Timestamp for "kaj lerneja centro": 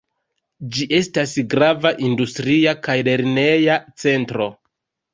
2.89-4.53